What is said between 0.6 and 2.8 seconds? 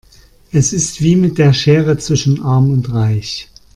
ist wie mit der Schere zwischen arm